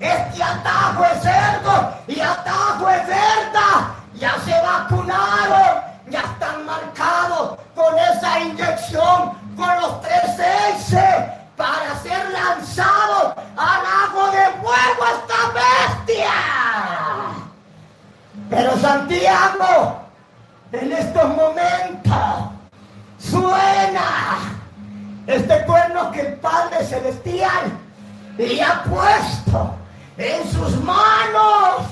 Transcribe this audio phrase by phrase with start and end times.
[0.00, 3.94] este atajo es cerdo y atajo es cerda.
[4.14, 10.38] Ya se vacunaron, ya están marcados con esa inyección, con los tres
[10.78, 16.30] S para ser lanzados al lago de fuego esta bestia.
[18.50, 20.00] Pero Santiago,
[20.72, 22.50] en estos momentos,
[23.18, 24.38] suena
[25.26, 27.72] este cuerno que el Padre Celestial
[28.36, 29.74] le ha puesto
[30.18, 31.82] en sus manos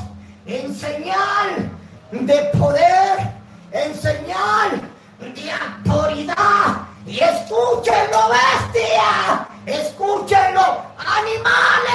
[0.47, 1.71] en señal
[2.11, 3.33] de poder,
[3.73, 4.81] en señal
[5.19, 6.87] de autoridad.
[7.07, 11.95] Y escúchenlo, bestia, escúchenlo, animales.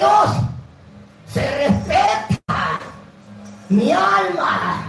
[0.00, 0.30] Dios
[1.30, 2.80] se respeta
[3.68, 4.86] mi alma.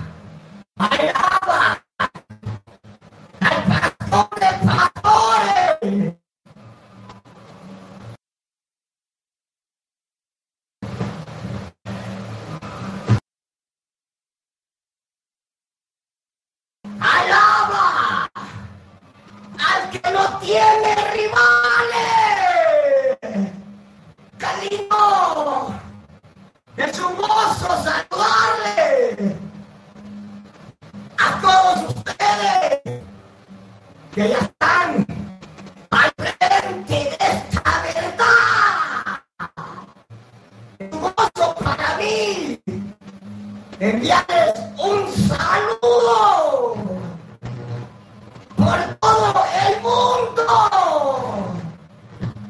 [48.72, 50.44] por todo el mundo.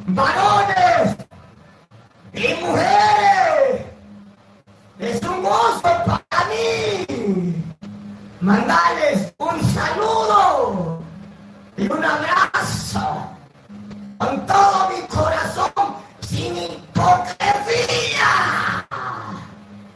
[0.08, 1.16] Varones
[2.34, 3.86] y mujeres,
[5.00, 7.64] es un gozo para mí
[8.40, 11.02] mandarles un saludo
[11.78, 13.30] y un abrazo
[14.18, 15.72] con todo mi corazón
[16.20, 18.32] sin hipocresía.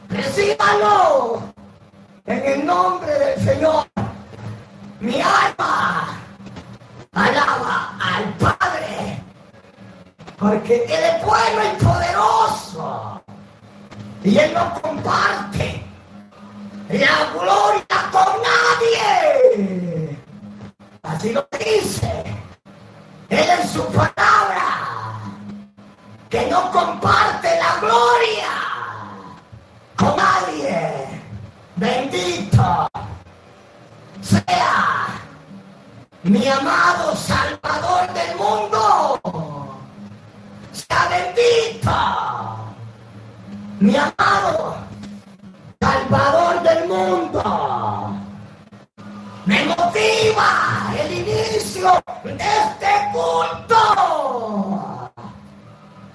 [0.08, 1.42] Recíbalo
[2.26, 3.86] en el nombre del Señor.
[4.98, 6.15] Mi alma
[7.16, 9.22] Alaba al Padre,
[10.38, 13.22] porque Él es bueno y poderoso.
[14.22, 15.82] Y Él no comparte
[16.90, 20.18] la gloria con nadie.
[21.04, 22.22] Así lo dice
[23.30, 25.18] Él en su palabra,
[26.28, 28.65] que no comparte la gloria
[36.28, 39.78] mi amado Salvador del mundo,
[40.72, 41.90] sea bendito,
[43.78, 44.76] mi amado
[45.80, 48.16] Salvador del mundo.
[49.44, 53.80] Me motiva el inicio de este culto.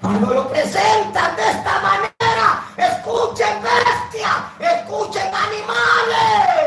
[0.02, 6.61] Cuando lo presentan de esta manera, escuchen bestia, escuchen animales.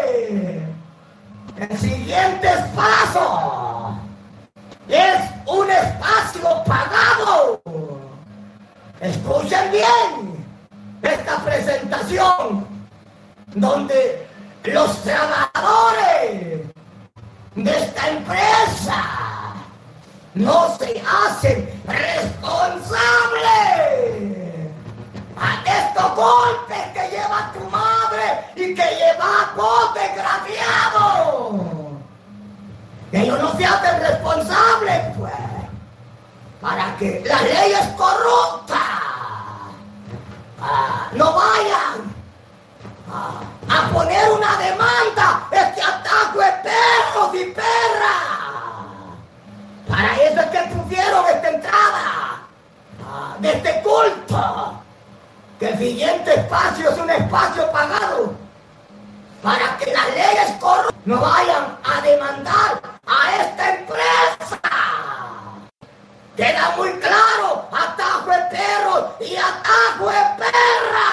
[1.58, 3.98] El siguiente paso
[4.90, 7.62] es un espacio pagado.
[9.00, 10.46] Escuchen bien
[11.02, 12.68] esta presentación
[13.54, 14.28] donde
[14.66, 16.62] los trabajadores
[17.56, 19.04] de esta empresa
[20.34, 21.70] no se hacen
[28.56, 31.56] y que lleva llevamos desgraciados.
[33.12, 35.34] Ellos no se hacen responsables, pues,
[36.62, 38.80] para que las leyes corruptas
[40.62, 42.16] ah, no vayan
[43.12, 48.26] ah, a poner una demanda, este ataque de perros y perras.
[49.88, 52.42] Para eso es que pusieron esta entrada
[53.06, 54.82] ah, de este culto.
[55.60, 58.45] Que el siguiente espacio es un espacio pagado
[59.46, 64.60] para que las leyes corruptas no vayan a demandar a esta empresa.
[66.36, 71.12] Queda muy claro, atajo de perros y atajo de perra.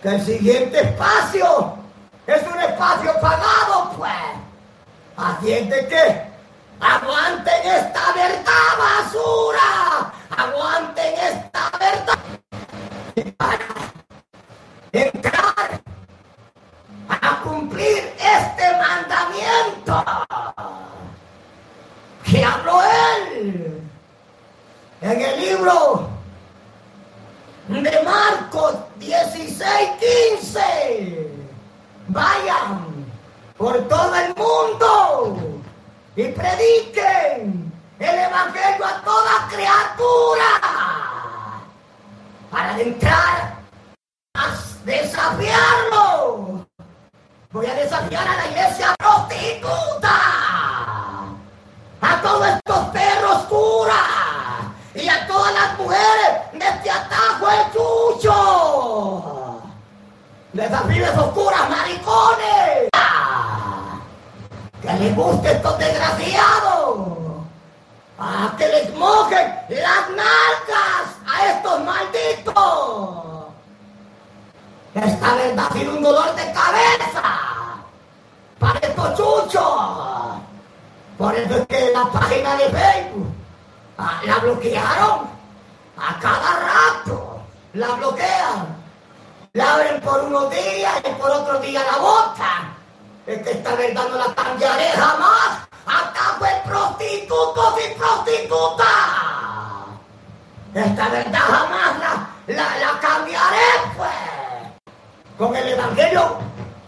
[0.00, 1.76] Que el siguiente espacio
[2.28, 4.12] es un espacio pagado, pues.
[5.16, 6.22] Así es de que
[6.78, 12.18] aguanten esta verdad basura, aguanten esta verdad.
[22.24, 23.82] Que habló él
[25.00, 26.08] en el libro
[27.68, 29.66] de Marcos 16,
[30.40, 31.32] 15.
[32.08, 33.06] Vayan
[33.56, 35.60] por todo el mundo
[36.16, 40.60] y prediquen el Evangelio a toda criatura
[42.50, 43.58] para entrar
[44.34, 44.54] a
[44.84, 46.57] desafiarlo.
[47.50, 50.10] Voy a desafiar a la iglesia prostituta,
[52.02, 52.97] a todos estos perros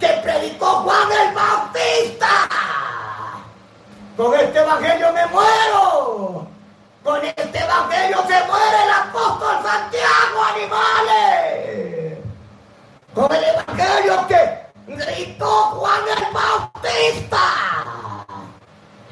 [0.00, 2.48] que predicó Juan el Bautista.
[4.16, 6.48] Con este evangelio me muero.
[7.04, 12.18] Con este evangelio se muere el apóstol Santiago, animales.
[13.14, 17.44] Con el evangelio que gritó Juan el Bautista.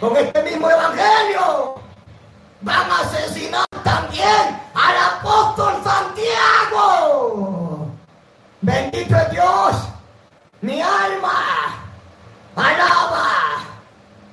[0.01, 1.75] Con este mismo evangelio
[2.63, 7.89] van a asesinar también al apóstol Santiago.
[8.63, 9.98] Bendito es Dios.
[10.61, 11.79] Mi alma
[12.57, 13.29] alaba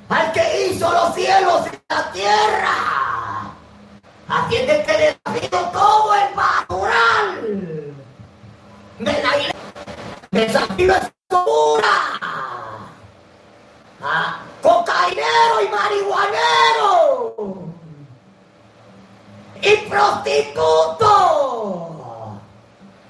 [0.10, 2.76] al que hizo los cielos y la tierra.
[4.28, 7.96] Así es de que desafío todo el natural
[8.98, 9.54] de la iglesia.
[10.32, 12.20] Desafío es pura.
[14.02, 17.36] Ah, cocainero y marihuanero.
[19.62, 21.12] Y prostituto.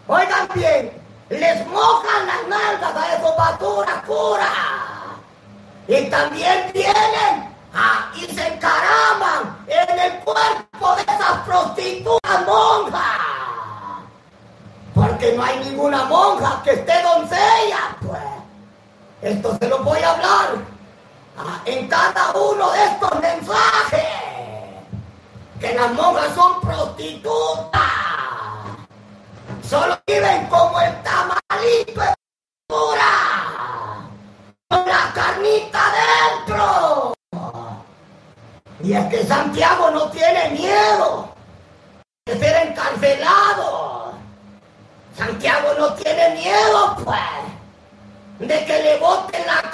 [0.07, 0.91] Oigan bien,
[1.39, 4.49] les mojan las nalgas a esos baturas curas.
[5.87, 13.01] Y también tienen ah, y se encaraman en el cuerpo de esas prostitutas monjas.
[14.93, 18.21] Porque no hay ninguna monja que esté doncella, pues.
[19.21, 20.49] Esto se lo voy a hablar
[21.38, 24.05] ah, en cada uno de estos mensajes.
[25.59, 27.81] Que las monjas son prostitutas.
[29.69, 32.13] Solo viven como el tamalito de
[32.67, 34.07] pura.
[34.69, 35.81] Con la carnita
[36.48, 37.13] dentro.
[38.84, 41.34] Y es que Santiago no tiene miedo
[42.27, 44.13] de ser encarcelado.
[45.17, 49.64] Santiago no tiene miedo, pues, de que le boten la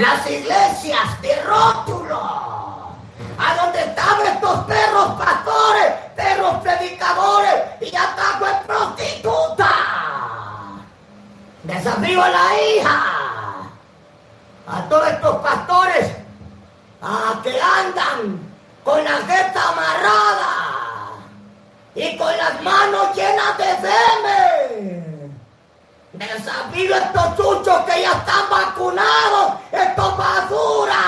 [0.00, 2.20] las iglesias de rótulo
[3.38, 9.68] a dónde están estos perros pastores, perros predicadores y atacos prostitutas.
[11.62, 13.02] Desafío a la hija,
[14.66, 16.12] a todos estos pastores,
[17.02, 18.40] a que andan
[18.82, 21.10] con la jeta amarrada
[21.94, 24.49] y con las manos llenas de semen.
[26.12, 31.02] Desafío a estos chuchos que ya están vacunados, estos basura,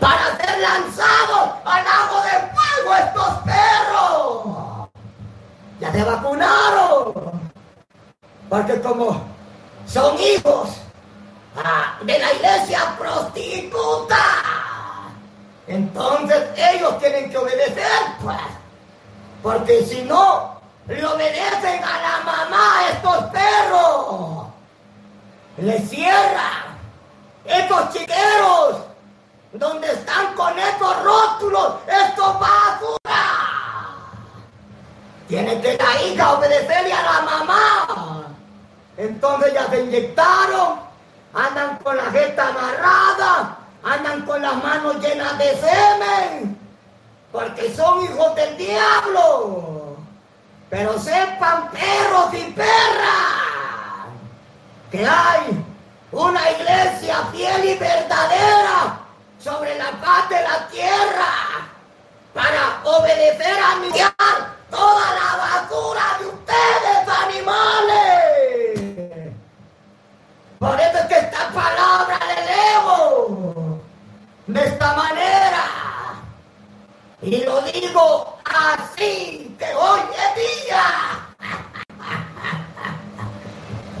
[0.00, 4.88] para ser lanzados al lago de fuego estos perros.
[5.78, 7.40] Ya se vacunaron.
[8.48, 9.22] Porque como
[9.86, 10.70] son hijos
[11.56, 14.16] ah, de la iglesia prostituta,
[15.68, 18.36] entonces ellos tienen que obedecer, pues.
[19.44, 20.59] Porque si no,
[20.90, 24.46] le obedecen a la mamá estos perros.
[25.58, 26.78] Le cierran
[27.44, 28.76] estos chiqueros
[29.52, 32.98] donde están con estos rótulos, estos basura.
[35.28, 38.26] Tiene que la hija obedecerle a la mamá.
[38.96, 40.80] Entonces ya se inyectaron,
[41.32, 46.58] andan con la jeta amarrada, andan con las manos llenas de semen,
[47.30, 49.79] porque son hijos del diablo.
[50.70, 54.06] Pero sepan, perros y perras,
[54.90, 55.64] que hay
[56.12, 59.00] una iglesia fiel y verdadera
[59.38, 61.68] sobre la paz de la tierra
[62.32, 63.90] para obedecer a mi
[64.70, 68.80] toda la basura de ustedes, animales.
[70.60, 73.80] Por eso es que esta palabra le leo
[74.46, 75.64] de esta manera.
[77.22, 80.82] Y lo digo así, que hoy es día.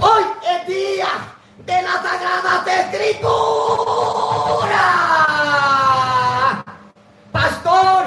[0.00, 1.08] Hoy es día
[1.58, 3.20] de las Sagradas Escrituras.
[7.32, 8.04] Pastor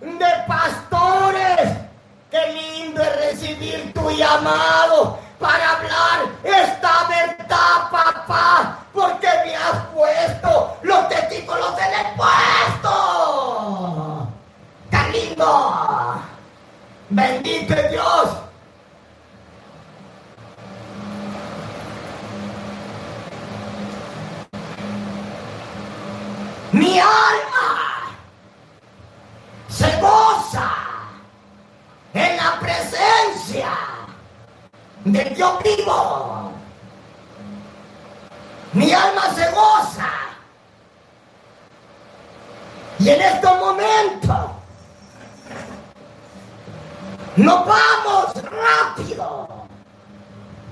[0.00, 1.70] de pastores,
[2.30, 10.76] qué lindo es recibir tu llamado para hablar esta verdad, papá, porque me has puesto
[10.82, 12.92] los testículos en el puesto.
[14.90, 15.85] ¡Qué lindo!
[17.08, 18.28] Bendito Dios.
[26.72, 28.16] Mi alma
[29.68, 30.72] se goza
[32.12, 33.68] en la presencia
[35.04, 36.52] del Dios vivo.
[38.72, 40.10] Mi alma se goza.
[42.98, 44.45] Y en estos momentos
[47.36, 49.48] nos vamos rápido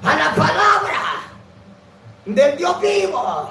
[0.02, 1.00] a la palabra
[2.24, 3.50] del Dios vivo.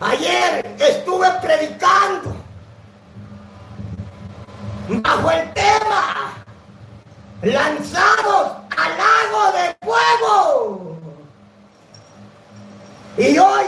[0.00, 2.36] Ayer estuve predicando
[4.88, 6.34] bajo el tema
[7.42, 10.98] lanzados al lago de fuego.
[13.16, 13.64] Y hoy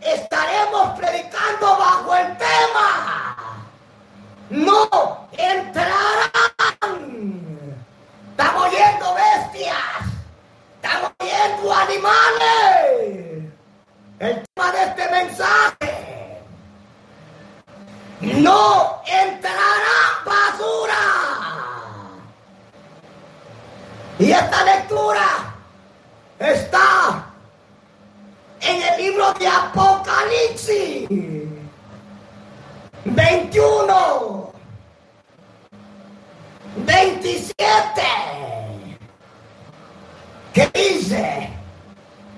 [0.00, 3.36] estaremos predicando bajo el tema.
[4.50, 6.28] No entrarán.
[8.38, 9.74] Estamos oyendo bestias.
[10.76, 13.52] Estamos oyendo animales.
[14.20, 16.42] El tema de este mensaje.
[18.20, 20.94] No entrarán basura.
[24.20, 25.26] Y esta lectura
[26.38, 27.24] está
[28.60, 31.08] en el libro de Apocalipsis
[33.04, 34.47] 21,
[36.86, 38.02] 27,
[40.52, 41.50] que dice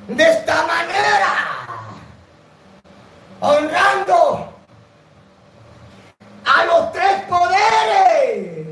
[0.09, 1.33] de esta manera,
[3.41, 4.53] honrando
[6.45, 8.67] a los tres poderes,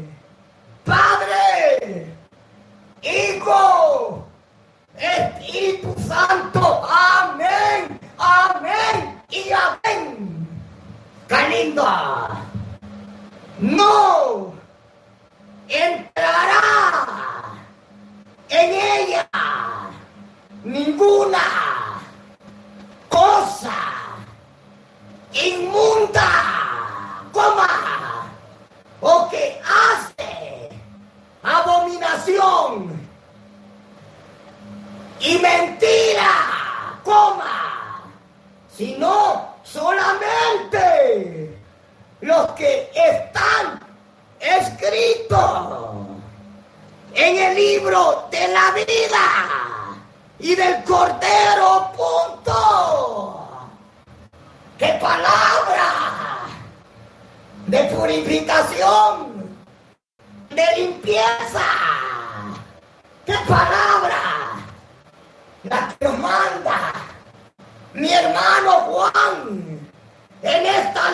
[0.84, 2.12] Padre,
[3.02, 4.26] Hijo,
[4.96, 10.48] Espíritu Santo, amén, amén y amén.
[11.28, 11.74] ¡Qué
[13.60, 14.57] No
[15.68, 17.37] entrará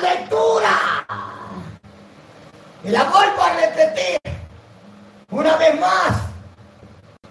[0.05, 1.07] lectura.
[2.85, 4.19] Y la vuelvo a repetir
[5.31, 6.13] una vez más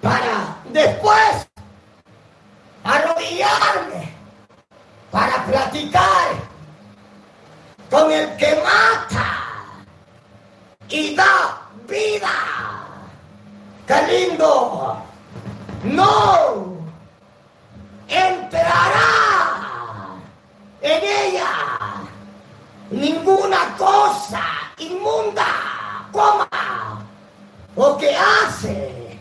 [0.01, 1.47] para después
[2.83, 4.13] arrodillarme
[5.11, 6.27] para platicar
[7.89, 9.27] con el que mata
[10.89, 12.29] y da vida.
[13.87, 15.03] ¡Qué lindo!
[15.83, 16.73] No
[18.07, 19.09] entrará
[20.81, 21.72] en ella
[22.93, 24.43] ninguna cosa
[24.77, 25.45] inmunda,
[26.11, 27.03] coma,
[27.75, 29.19] o que hace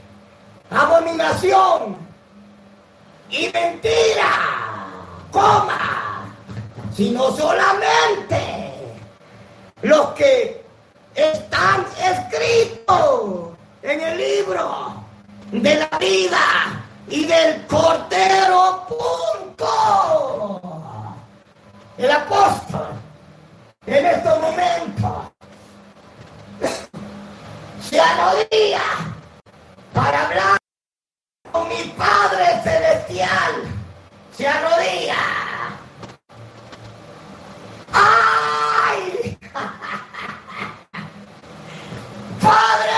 [0.70, 1.96] abominación
[3.30, 4.86] y mentira,
[5.30, 6.26] coma,
[6.94, 8.74] sino solamente
[9.80, 10.62] los que
[11.14, 13.52] están escritos
[13.82, 14.94] en el libro
[15.50, 20.60] de la vida y del Cordero, punto.
[21.96, 22.91] El apóstol
[23.94, 25.32] en estos momentos
[27.80, 28.80] se arrodilla
[29.92, 30.58] para hablar
[31.50, 33.64] con mi Padre Celestial.
[34.34, 35.16] Se arrodilla.
[37.92, 39.38] ¡Ay!
[42.40, 42.94] ¡Padre!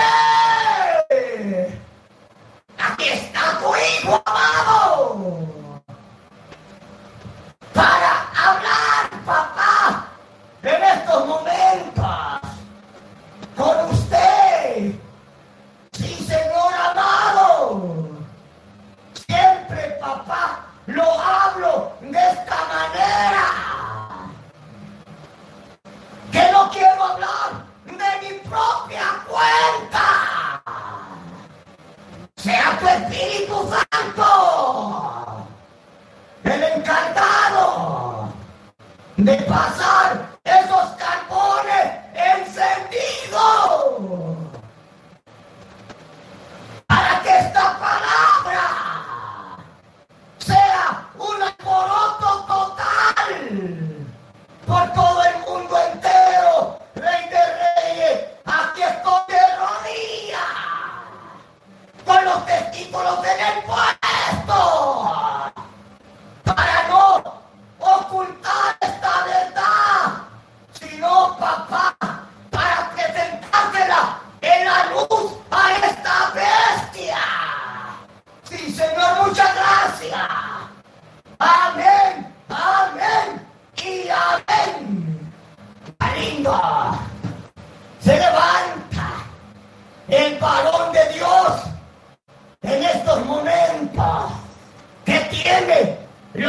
[2.77, 5.17] Aquí está tu hijo amado.
[7.73, 10.07] Para hablar, papá,
[11.15, 12.39] estos momentos
[13.55, 14.95] con usted.
[15.93, 18.09] Sí, Señor amado.
[19.27, 23.45] Siempre, papá, lo hablo de esta manera.
[26.31, 30.61] Que no quiero hablar de mi propia cuenta.
[32.35, 35.47] Sea tu Espíritu Santo
[36.43, 38.29] el encargado
[39.17, 40.04] de pasar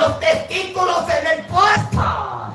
[0.06, 2.54] los testículos en el puesto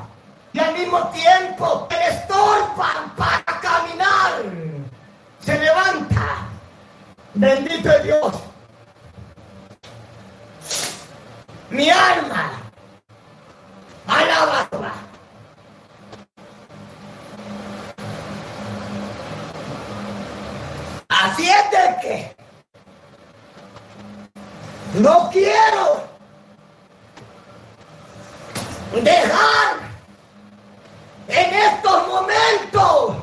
[0.53, 4.31] y al mismo tiempo le estorban para caminar.
[5.39, 6.47] Se levanta.
[7.33, 8.33] Bendito Dios.
[11.69, 12.51] Mi alma
[14.07, 14.93] alaba a Jehová.
[21.09, 22.35] Así es de que
[24.99, 26.10] no quiero
[28.99, 29.77] dejar
[31.27, 33.15] en estos momentos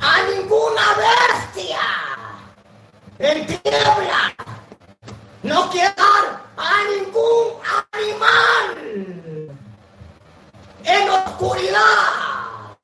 [0.00, 1.80] a ninguna bestia
[3.18, 4.34] en tierra.
[5.42, 7.54] No quiero dar a ningún
[7.92, 9.50] animal
[10.84, 12.76] en oscuridad.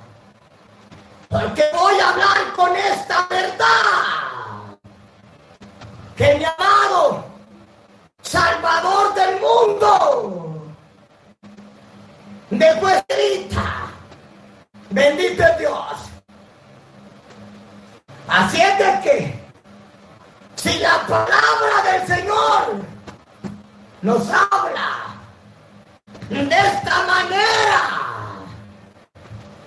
[1.28, 4.78] Porque voy a hablar con esta verdad.
[6.16, 7.24] Que mi amado
[8.22, 10.53] Salvador del mundo
[12.58, 13.86] dejó escrita.
[14.90, 16.10] Bendito Dios.
[18.28, 19.44] Así es de que
[20.56, 22.74] si la palabra del Señor
[24.02, 25.14] nos habla
[26.28, 28.04] de esta manera,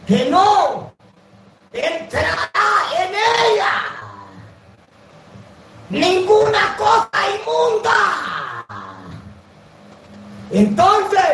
[0.08, 0.94] que no
[1.72, 2.70] entrará
[3.00, 3.74] en ella
[5.90, 8.66] ninguna cosa inmunda.
[10.50, 11.27] Entonces,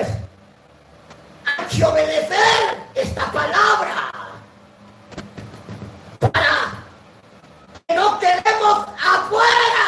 [1.86, 4.12] obedecer esta palabra
[6.19, 6.84] para
[7.88, 9.86] que no quedemos afuera.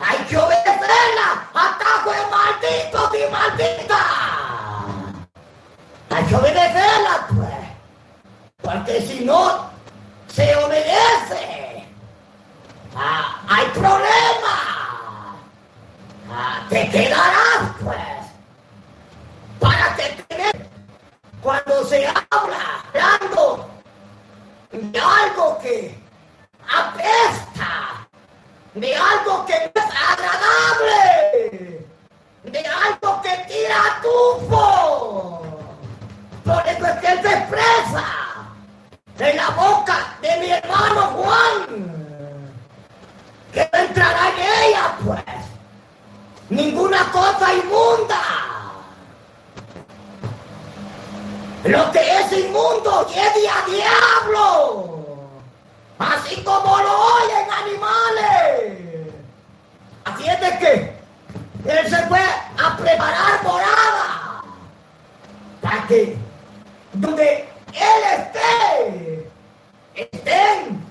[0.00, 1.48] Hay que obedecerla.
[1.54, 4.00] Atajo de malditos y maldita.
[6.10, 7.54] Hay que obedecerla, pues.
[8.62, 9.70] Porque si no
[10.28, 11.86] se obedece,
[12.96, 15.36] ah, hay problema.
[16.30, 18.14] Ah, te quedarás, pues.
[21.44, 23.68] Cuando se habla, hablando
[24.72, 25.94] de algo que
[26.66, 28.08] apesta,
[28.72, 31.86] de algo que no es agradable,
[32.44, 35.42] de algo que tira tufo.
[36.46, 38.04] Por eso es que él se expresa
[39.18, 42.54] en la boca de mi hermano Juan,
[43.52, 45.24] que entrará en ella, pues.
[46.48, 48.43] Ninguna cosa inmunda.
[51.64, 55.06] Lo que es inmundo lleve a diablo.
[55.98, 59.14] Así como lo oyen animales.
[60.04, 60.94] Así es de que
[61.64, 62.20] él se fue
[62.62, 64.42] a preparar morada.
[65.62, 66.18] Para que
[66.92, 69.30] donde él esté,
[69.94, 70.84] estén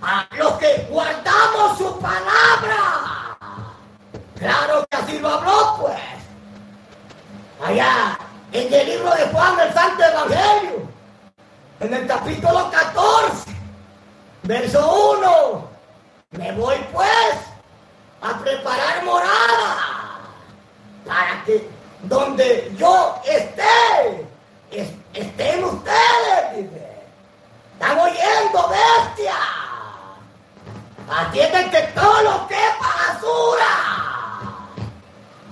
[0.00, 3.36] a los que guardamos su palabra.
[4.38, 6.00] Claro que así lo habló, pues.
[7.66, 8.16] Allá,
[8.52, 10.88] en el libro de Juan, el Santo Evangelio,
[11.80, 13.50] en el capítulo 14,
[14.42, 15.70] verso 1.
[16.32, 17.34] Me voy, pues,
[18.22, 19.76] a preparar morada
[21.06, 21.68] para que
[22.02, 24.26] donde yo esté,
[25.14, 26.90] estén ustedes, dice.
[27.72, 29.34] Están oyendo, bestia.
[31.10, 33.90] Atienden que todo lo que es basura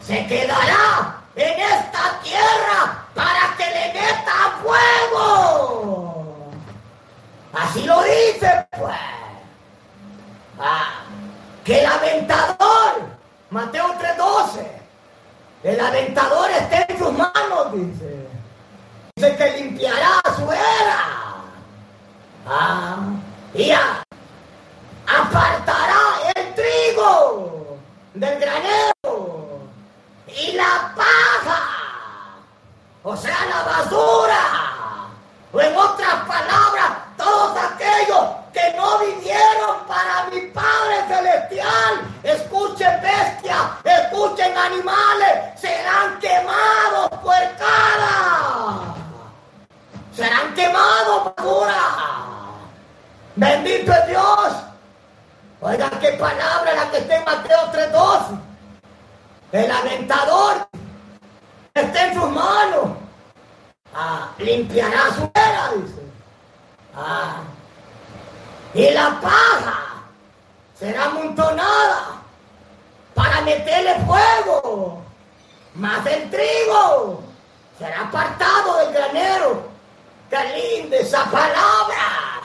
[0.02, 6.50] se quedará en esta tierra para que le meta fuego.
[7.52, 8.96] Así lo dice, pues.
[10.60, 11.00] Ah,
[11.64, 13.08] que el aventador,
[13.50, 14.66] Mateo 3:12,
[15.62, 18.28] el aventador está en sus manos, dice.
[19.16, 21.18] Dice que limpiará su era.
[22.46, 22.96] Ah,
[23.52, 23.70] y
[25.06, 26.00] apartará
[26.34, 27.78] el trigo
[28.14, 29.60] del granero
[30.26, 31.60] y la paja,
[33.02, 35.08] o sea, la basura,
[35.52, 43.62] o en otras palabras, todos aquellos que no vinieron para mi Padre Celestial, escuchen bestias,
[43.84, 48.94] escuchen animales, serán quemados por cada,
[50.14, 52.18] serán quemados basura.
[53.36, 54.52] Bendito es Dios.
[55.60, 58.40] Oigan qué palabra la que está en Mateo 3.12.
[59.50, 60.68] El aventador
[61.72, 62.90] está en sus manos.
[63.94, 66.02] Ah, limpiará su era, dice.
[66.94, 67.40] Ah,
[68.74, 70.02] y la paja
[70.78, 72.20] será amontonada
[73.14, 75.02] para meterle fuego.
[75.74, 77.22] Más el trigo
[77.78, 79.62] será apartado del granero.
[80.28, 82.42] Qué linda esa palabra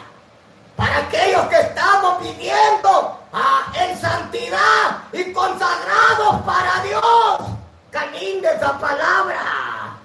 [0.77, 7.49] para aquellos que estamos viviendo ah, en santidad y consagrados para Dios.
[7.91, 9.97] Qué de esa palabra.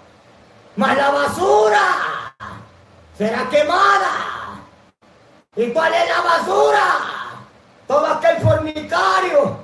[0.76, 2.34] Mas la basura
[3.16, 4.60] será quemada.
[5.56, 6.84] ¿Y cuál es la basura?
[7.86, 9.58] Todo aquel fornicario,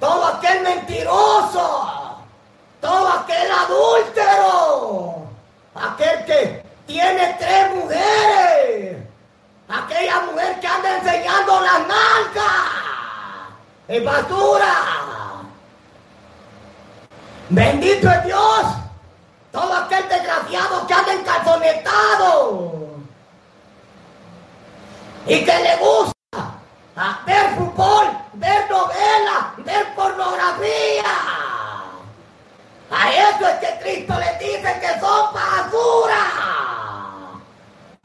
[0.00, 2.18] todo aquel mentiroso,
[2.80, 5.26] todo aquel adúltero,
[5.74, 9.02] aquel que tiene tres mujeres
[9.72, 12.81] Aquella mujer que anda enseñando las nalgas.
[13.92, 14.72] Es basura.
[17.50, 18.64] Bendito es Dios.
[19.50, 22.72] Todo aquel desgraciado que anda encalzonetado.
[25.26, 26.14] Y que le gusta
[27.26, 31.12] ver fútbol, ver novelas, ver pornografía.
[32.90, 36.24] A eso es que Cristo le dice que son basura.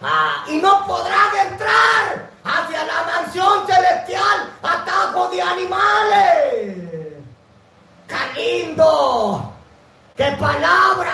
[0.01, 6.77] Ah, y no podrán entrar hacia la mansión celestial atajo de animales.
[8.07, 9.53] ¡Qué lindo!
[10.15, 11.13] ¡Qué palabra!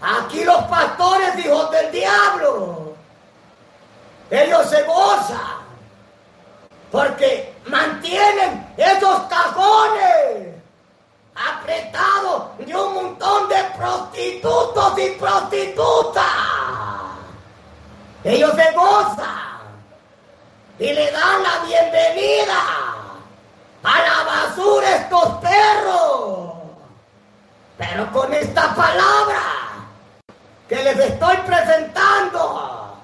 [0.00, 2.94] Aquí los pastores hijos del diablo,
[4.30, 5.64] ellos se gozan
[6.90, 10.54] porque mantienen esos cajones
[11.34, 16.24] apretados de un montón de prostitutos y prostitutas.
[18.24, 19.53] Ellos se gozan
[20.78, 22.60] y le dan la bienvenida
[23.82, 26.54] a la basura estos perros.
[27.76, 29.42] Pero con esta palabra
[30.68, 33.00] que les estoy presentando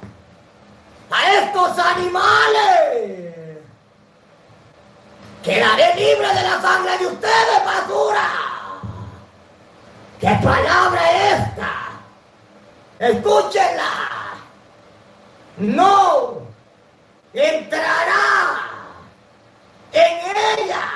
[1.10, 3.58] a estos animales,
[5.42, 8.30] quedaré libre de la sangre de ustedes, basura.
[10.20, 11.72] ¿Qué palabra es esta?
[12.98, 14.10] Escúchenla
[15.60, 16.09] no
[17.32, 18.70] entrará
[19.92, 20.90] en ella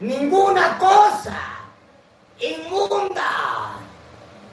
[0.00, 1.38] ninguna cosa
[2.38, 3.72] inmunda.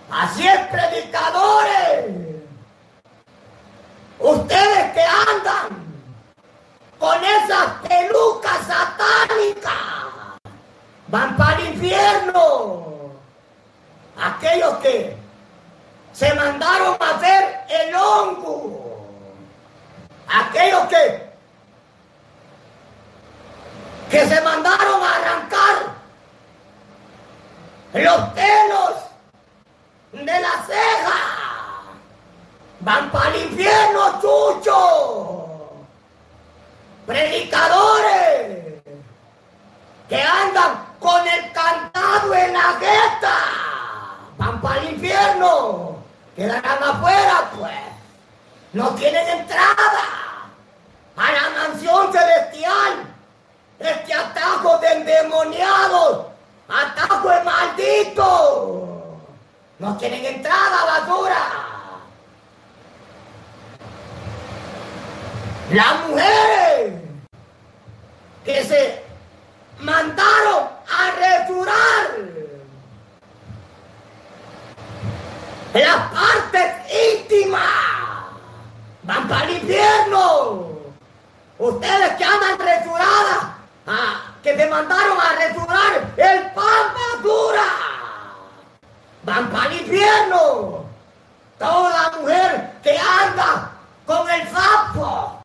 [0.09, 2.05] Así es, predicadores.
[4.19, 5.83] Ustedes que andan
[6.99, 9.73] con esas pelucas satánicas
[11.07, 13.11] van para el infierno.
[14.17, 15.17] Aquellos que
[16.13, 18.92] se mandaron a hacer el hongo.
[20.27, 21.29] Aquellos que,
[24.09, 25.93] que se mandaron a arrancar
[27.93, 28.93] los pelos
[30.13, 31.19] de la ceja.
[32.79, 35.69] Van para el infierno, chucho.
[37.05, 38.83] Predicadores
[40.09, 43.37] que andan con el cantado en la gueta.
[44.37, 45.97] Van para el infierno.
[46.35, 47.79] Quedarán afuera, pues.
[48.73, 50.12] No tienen entrada
[52.13, 53.13] celestial.
[53.79, 56.27] Este atajo de endemoniados.
[56.69, 59.19] Atajo de maldito.
[59.79, 61.43] No tienen entrada, basura.
[65.71, 66.93] Las mujeres
[68.45, 69.03] que se
[69.79, 72.33] mandaron a refurar
[75.73, 76.73] las partes
[77.17, 77.61] íntimas.
[79.03, 80.72] Van para el infierno.
[81.63, 83.43] Ustedes que andan resuradas,
[83.87, 87.63] ah, que se mandaron a resurar el pan basura.
[89.23, 90.83] Van para el infierno.
[91.57, 93.71] Toda mujer que anda
[94.05, 95.39] con el sapo.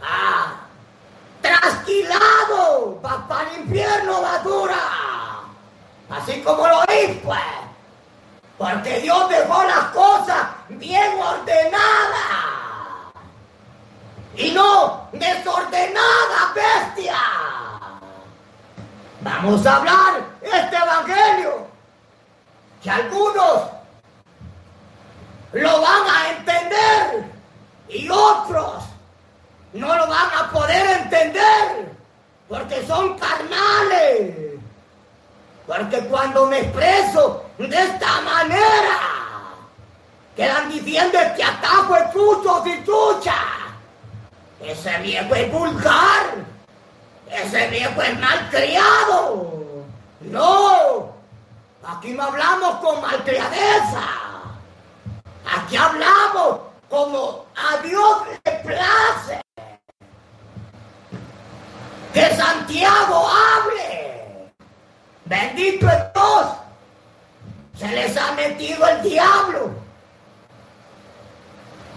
[0.00, 0.52] Ah,
[1.42, 4.78] trasquilado, va para el infierno basura.
[6.08, 7.42] Así como lo hizo, pues.
[8.58, 11.82] Porque Dios dejó las cosas bien ordenadas.
[14.36, 15.03] Y no
[15.44, 17.16] desordenadas, bestia.
[19.20, 21.66] Vamos a hablar este evangelio.
[22.82, 23.62] Que algunos
[25.52, 27.24] lo van a entender
[27.88, 28.84] y otros
[29.72, 31.92] no lo van a poder entender
[32.48, 34.54] porque son carnales.
[35.66, 38.98] Porque cuando me expreso de esta manera,
[40.36, 43.63] quedan diciendo que atajo es y chucha.
[44.64, 46.34] Ese viejo es vulgar.
[47.30, 49.52] Ese viejo es malcriado.
[50.20, 51.14] No.
[51.86, 54.04] Aquí no hablamos con malcriadeza.
[55.56, 59.40] Aquí hablamos como a Dios le place
[62.14, 64.50] que Santiago hable.
[65.26, 66.46] Bendito es Dios.
[67.78, 69.70] Se les ha metido el diablo.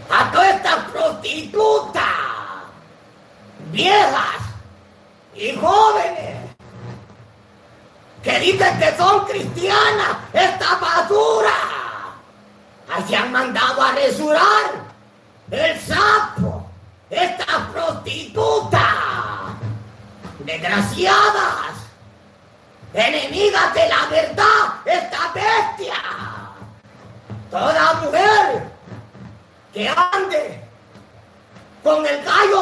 [0.10, 2.04] A todas estas prostitutas,
[3.72, 4.38] viejas
[5.36, 6.38] y jóvenes,
[8.24, 11.54] que dicen que son cristianas, esta basura.
[12.96, 14.88] Así han mandado a resurar
[15.52, 16.70] el sapo,
[17.10, 18.98] estas prostitutas
[20.40, 21.76] desgraciadas,
[22.94, 25.96] enemigas de la verdad, esta bestia.
[27.52, 28.70] Toda mujer
[29.74, 30.64] que ande
[31.84, 32.56] con el gallo